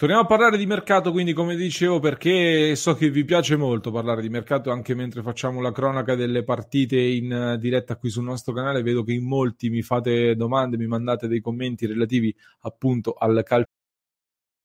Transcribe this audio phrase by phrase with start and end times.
[0.00, 4.22] Torniamo a parlare di mercato, quindi come dicevo, perché so che vi piace molto parlare
[4.22, 8.80] di mercato anche mentre facciamo la cronaca delle partite in diretta qui sul nostro canale.
[8.80, 13.79] Vedo che in molti mi fate domande, mi mandate dei commenti relativi appunto al calcio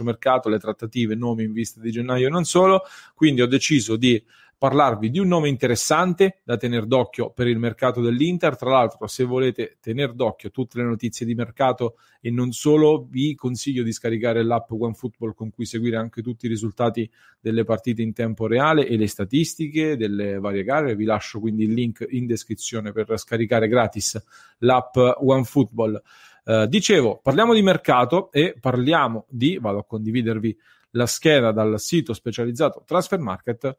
[0.00, 2.82] Mercato, le trattative, nomi in vista di gennaio e non solo,
[3.14, 4.22] quindi ho deciso di
[4.62, 8.56] parlarvi di un nome interessante da tenere d'occhio per il mercato dell'Inter.
[8.56, 13.34] Tra l'altro, se volete tenere d'occhio tutte le notizie di mercato e non solo, vi
[13.34, 17.10] consiglio di scaricare l'app OneFootball con cui seguire anche tutti i risultati
[17.40, 20.94] delle partite in tempo reale e le statistiche delle varie gare.
[20.94, 24.22] Vi lascio quindi il link in descrizione per scaricare gratis
[24.58, 26.00] l'app OneFootball.
[26.44, 30.56] Uh, dicevo, parliamo di mercato e parliamo di, vado a condividervi
[30.92, 33.76] la scheda dal sito specializzato Transfer Market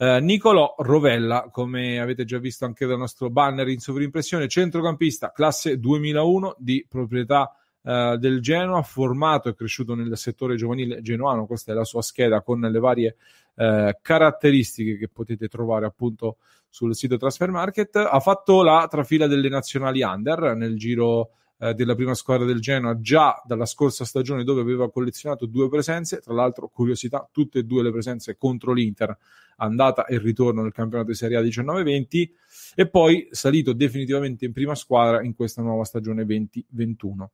[0.00, 5.78] Uh, Nicolò Rovella, come avete già visto anche dal nostro banner in sovrimpressione, centrocampista classe
[5.78, 11.74] 2001 di proprietà uh, del Genoa, formato e cresciuto nel settore giovanile genuano, questa è
[11.74, 13.16] la sua scheda con le varie
[13.56, 16.38] uh, caratteristiche che potete trovare appunto
[16.70, 17.96] sul sito Transfer Market.
[17.96, 21.32] Ha fatto la trafila delle nazionali under nel giro
[21.74, 26.32] della prima squadra del Genoa già dalla scorsa stagione dove aveva collezionato due presenze, tra
[26.32, 29.16] l'altro curiosità, tutte e due le presenze contro l'Inter
[29.56, 32.30] andata e ritorno nel campionato di Serie A 19-20
[32.74, 37.30] e poi salito definitivamente in prima squadra in questa nuova stagione 2021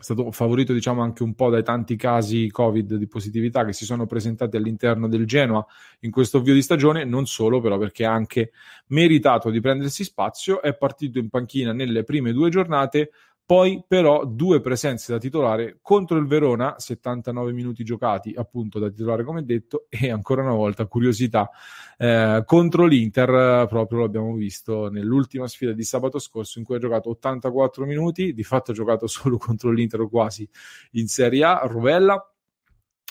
[0.00, 3.84] è stato favorito diciamo anche un po' dai tanti casi covid di positività che si
[3.84, 5.64] sono presentati all'interno del Genoa
[6.00, 8.52] in questo avvio di stagione non solo però perché ha anche
[8.86, 10.62] meritato di prendersi spazio.
[10.62, 13.10] È partito in panchina nelle prime due giornate
[13.50, 19.24] poi però due presenze da titolare contro il Verona, 79 minuti giocati appunto da titolare
[19.24, 21.50] come detto, e ancora una volta curiosità
[21.98, 27.10] eh, contro l'Inter, proprio l'abbiamo visto nell'ultima sfida di sabato scorso in cui ha giocato
[27.10, 30.48] 84 minuti, di fatto ha giocato solo contro l'Inter quasi
[30.92, 32.24] in Serie A, Rovella.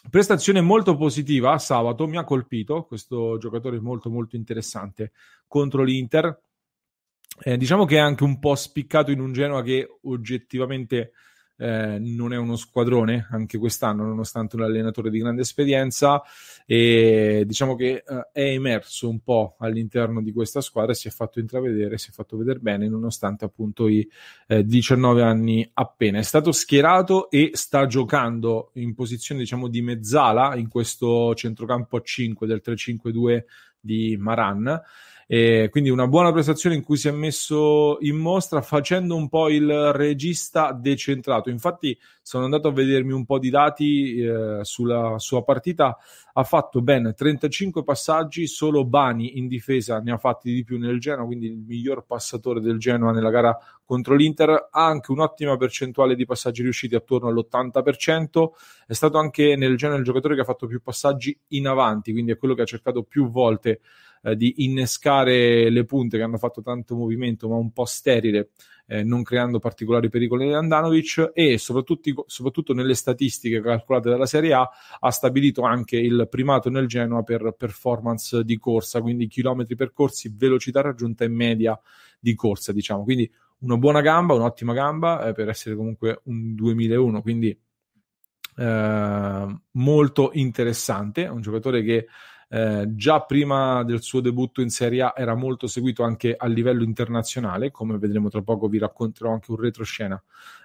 [0.10, 5.12] Prestazione molto positiva sabato, mi ha colpito questo giocatore molto molto interessante
[5.48, 6.44] contro l'Inter
[7.42, 11.12] eh, diciamo che è anche un po' spiccato in un Genoa che oggettivamente
[11.62, 16.22] eh, non è uno squadrone anche quest'anno, nonostante un allenatore di grande esperienza.
[16.66, 21.40] E diciamo che eh, è emerso un po' all'interno di questa squadra si è fatto
[21.40, 24.08] intravedere, si è fatto vedere bene, nonostante appunto i
[24.48, 26.20] 19 eh, anni appena.
[26.20, 32.02] È stato schierato e sta giocando in posizione, diciamo, di mezzala in questo centrocampo a
[32.02, 33.44] 5 del 3-5-2
[33.82, 34.82] di Maran.
[35.32, 39.48] E quindi una buona prestazione in cui si è messo in mostra facendo un po'
[39.48, 41.52] il regista decentrato.
[41.52, 45.96] Infatti sono andato a vedermi un po' di dati eh, sulla sua partita,
[46.34, 51.00] ha fatto ben 35 passaggi, solo Bani in difesa ne ha fatti di più nel
[51.00, 53.56] Genoa, quindi il miglior passatore del Genoa nella gara
[53.86, 58.48] contro l'Inter, ha anche un'ottima percentuale di passaggi riusciti attorno all'80%,
[58.88, 62.32] è stato anche nel Genoa il giocatore che ha fatto più passaggi in avanti, quindi
[62.32, 63.82] è quello che ha cercato più volte
[64.24, 68.50] eh, di innescare le punte che hanno fatto tanto movimento ma un po' sterile
[68.92, 74.54] eh, non creando particolari pericoli di Andanovic e soprattutto, soprattutto, nelle statistiche calcolate dalla Serie
[74.54, 74.68] A
[75.00, 80.82] ha stabilito anche il primato nel Genoa per performance di corsa, quindi chilometri percorsi, velocità
[80.82, 81.80] raggiunta e media
[82.20, 83.04] di corsa, diciamo.
[83.04, 87.56] Quindi una buona gamba, un'ottima gamba eh, per essere comunque un 2001, quindi
[88.58, 92.08] eh, molto interessante, un giocatore che
[92.50, 96.84] eh, già prima del suo debutto in Serie A era molto seguito anche a livello
[96.84, 100.22] internazionale, come vedremo tra poco vi racconterò anche un retroscena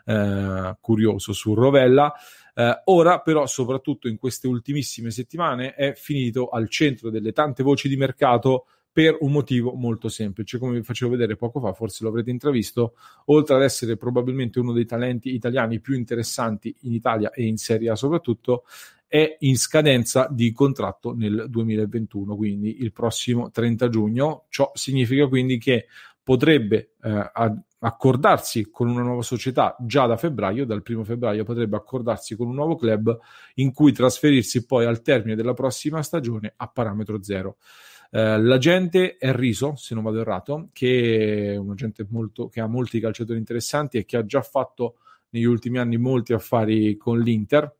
[0.07, 2.13] eh, curioso su Rovella.
[2.55, 7.89] Eh, ora però, soprattutto in queste ultimissime settimane, è finito al centro delle tante voci
[7.89, 10.57] di mercato per un motivo molto semplice.
[10.57, 12.95] Come vi facevo vedere poco fa, forse lo avrete intravisto,
[13.27, 17.91] oltre ad essere probabilmente uno dei talenti italiani più interessanti in Italia e in Serie
[17.91, 18.63] A soprattutto,
[19.15, 24.47] è in scadenza di contratto nel 2021, quindi il prossimo 30 giugno.
[24.49, 25.87] Ciò significa quindi che
[26.21, 27.31] potrebbe eh,
[27.79, 32.57] accordarsi con una nuova società già da febbraio, dal primo febbraio potrebbe accordarsi con un
[32.57, 33.17] nuovo club
[33.55, 37.59] in cui trasferirsi poi al termine della prossima stagione a parametro zero.
[38.11, 42.67] Eh, l'agente è Riso, se non vado errato, che è un agente molto, che ha
[42.67, 44.97] molti calciatori interessanti e che ha già fatto
[45.29, 47.73] negli ultimi anni molti affari con l'Inter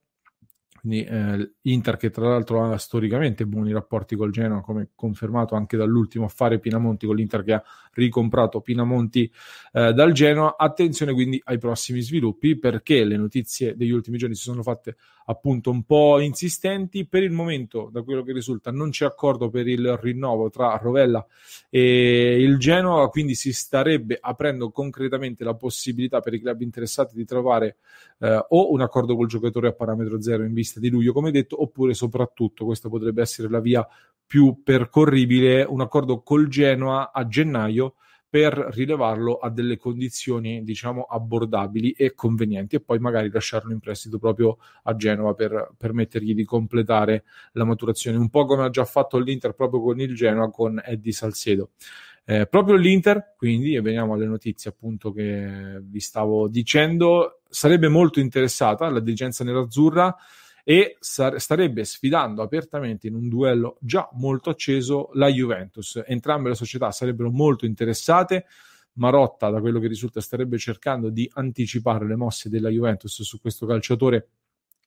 [0.85, 5.79] quindi eh, Inter che tra l'altro ha storicamente buoni rapporti col Genoa, come confermato anche
[5.79, 7.65] dall'ultimo affare Pinamonti con l'Inter che ha
[7.95, 9.33] ricomprato Pinamonti
[9.73, 10.57] eh, dal Genoa.
[10.59, 15.71] Attenzione quindi ai prossimi sviluppi perché le notizie degli ultimi giorni si sono fatte appunto
[15.71, 17.07] un po' insistenti.
[17.07, 21.25] Per il momento, da quello che risulta, non c'è accordo per il rinnovo tra Rovella
[21.71, 27.25] e il Genoa, quindi si starebbe aprendo concretamente la possibilità per i club interessati di
[27.25, 27.77] trovare
[28.19, 31.61] eh, o un accordo col giocatore a parametro zero in vista di luglio, come detto,
[31.63, 33.87] oppure soprattutto, questa potrebbe essere la via
[34.27, 37.95] più percorribile, un accordo col Genoa a gennaio
[38.35, 44.19] per rilevarlo a delle condizioni diciamo abbordabili e convenienti e poi magari lasciarlo in prestito
[44.19, 47.23] proprio a Genova per permettergli di completare
[47.53, 48.17] la maturazione.
[48.17, 51.71] Un po' come ha già fatto l'Inter proprio con il Genoa con Eddie Salcedo.
[52.25, 58.19] Eh, proprio l'Inter quindi e veniamo alle notizie appunto che vi stavo dicendo sarebbe molto
[58.19, 60.13] interessata la dirigenza nerazzurra
[60.65, 66.03] e starebbe sfidando apertamente in un duello già molto acceso la Juventus.
[66.07, 68.47] Entrambe le società sarebbero molto interessate.
[68.95, 73.67] Marotta, da quello che risulta, starebbe cercando di anticipare le mosse della Juventus su questo
[73.67, 74.29] calciatore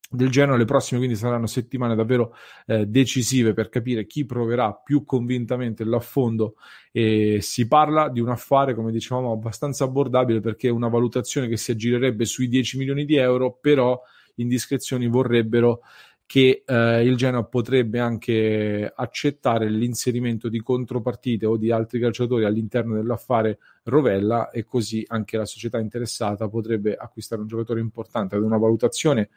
[0.10, 0.58] del Genoa.
[0.58, 2.34] Le prossime quindi saranno settimane davvero
[2.66, 6.56] eh, decisive per capire chi proverà più convintamente l'affondo
[6.92, 11.58] e si parla di un affare, come dicevamo, abbastanza abbordabile perché è una valutazione che
[11.58, 14.02] si aggirerebbe sui 10 milioni di euro, però
[14.38, 15.81] indiscrezioni vorrebbero
[16.28, 22.95] che eh, il Genoa potrebbe anche accettare l'inserimento di contropartite o di altri calciatori all'interno
[22.95, 28.57] dell'affare Rovella e così anche la società interessata potrebbe acquistare un giocatore importante ad una
[28.57, 29.30] valutazione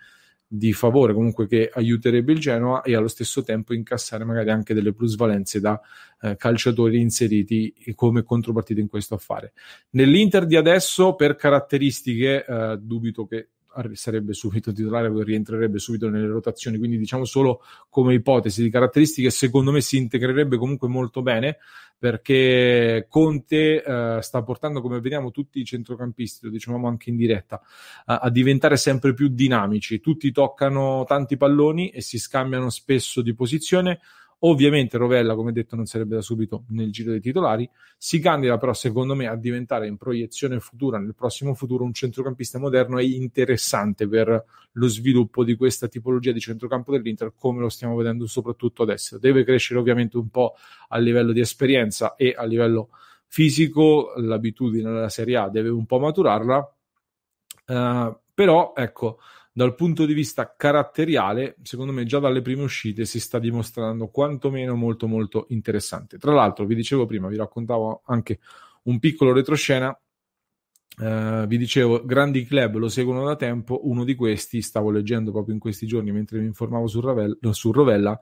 [0.53, 4.93] di favore comunque che aiuterebbe il Genoa e allo stesso tempo incassare magari anche delle
[4.93, 5.81] plusvalenze da
[6.21, 9.53] eh, calciatori inseriti come contropartite in questo affare.
[9.91, 13.51] Nell'Inter di adesso per caratteristiche eh, dubito che
[13.93, 19.73] sarebbe subito titolare, rientrerebbe subito nelle rotazioni, quindi diciamo solo come ipotesi di caratteristiche, secondo
[19.73, 21.59] me si integrerebbe comunque molto bene
[22.01, 27.61] perché Conte eh, sta portando, come vediamo, tutti i centrocampisti, lo dicevamo anche in diretta,
[28.07, 33.35] a, a diventare sempre più dinamici, tutti toccano tanti palloni e si scambiano spesso di
[33.35, 34.01] posizione
[34.43, 37.69] Ovviamente Rovella, come detto, non sarebbe da subito nel giro dei titolari.
[37.99, 42.59] Si candida però, secondo me, a diventare in proiezione futura, nel prossimo futuro, un centrocampista
[42.59, 47.97] moderno e interessante per lo sviluppo di questa tipologia di centrocampo dell'Inter, come lo stiamo
[47.97, 49.19] vedendo soprattutto adesso.
[49.19, 50.55] Deve crescere ovviamente un po'
[50.89, 52.91] a livello di esperienza e a livello
[53.27, 56.75] fisico, l'abitudine alla Serie A deve un po' maturarla.
[57.67, 59.19] Uh, però, ecco,
[59.53, 64.77] dal punto di vista caratteriale, secondo me già dalle prime uscite si sta dimostrando quantomeno
[64.77, 66.19] molto molto interessante.
[66.19, 68.39] Tra l'altro, vi dicevo prima, vi raccontavo anche
[68.85, 69.99] un piccolo retroscena.
[70.97, 73.89] Uh, vi dicevo, grandi club lo seguono da tempo.
[73.89, 77.73] Uno di questi, stavo leggendo proprio in questi giorni mentre mi informavo su, Ravel, su
[77.73, 78.19] Rovella,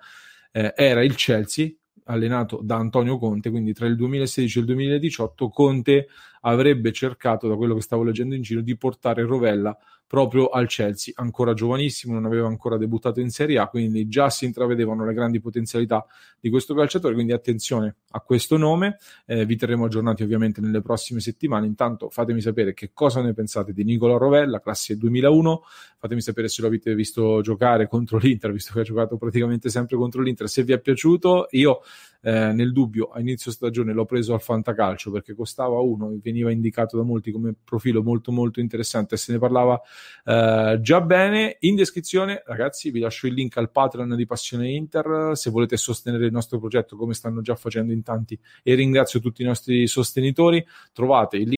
[0.53, 1.71] eh, era il Chelsea,
[2.05, 6.09] allenato da Antonio Conte, quindi tra il 2016 e il 2018 Conte
[6.43, 9.77] avrebbe cercato, da quello che stavo leggendo in giro, di portare Rovella
[10.09, 14.47] proprio al Chelsea, ancora giovanissimo, non aveva ancora debuttato in Serie A, quindi già si
[14.47, 16.05] intravedevano le grandi potenzialità
[16.41, 18.97] di questo calciatore, quindi attenzione a questo nome,
[19.27, 23.75] eh, vi terremo aggiornati ovviamente nelle prossime settimane, intanto fatemi sapere che cosa ne pensate
[23.75, 25.63] di Nicola Rovella, classe 2001,
[25.99, 29.99] fatemi sapere se lo avete visto giocare contro l'Inter, visto che ha giocato praticamente sempre
[29.99, 31.83] contro l'Inter, se vi è piaciuto, io
[32.21, 36.51] eh, nel dubbio a inizio stagione l'ho preso al Fantacalcio perché costava uno e veniva
[36.51, 39.81] indicato da molti come profilo molto molto interessante se ne parlava
[40.25, 41.57] eh, già bene.
[41.61, 46.27] In descrizione ragazzi vi lascio il link al Patreon di Passione Inter se volete sostenere
[46.27, 50.65] il nostro progetto come stanno già facendo in tanti e ringrazio tutti i nostri sostenitori.
[50.93, 51.58] Trovate il link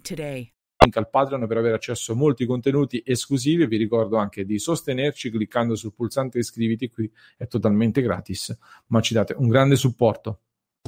[0.00, 0.52] today.
[0.86, 3.66] link al Patreon per avere accesso a molti contenuti esclusivi.
[3.66, 8.56] Vi ricordo anche di sostenerci cliccando sul pulsante iscriviti qui, è totalmente gratis,
[8.88, 10.40] ma ci date un grande supporto.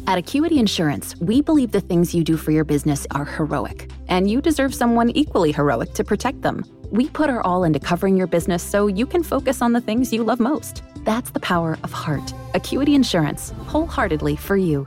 [0.04, 4.30] At Acuity Insurance, we believe the things you do for your business are heroic, and
[4.30, 6.64] you deserve someone equally heroic to protect them.
[6.92, 10.12] We put our all into covering your business so you can focus on the things
[10.12, 10.82] you love most.
[11.04, 12.32] That's the power of heart.
[12.54, 14.86] Acuity Insurance, wholeheartedly for you.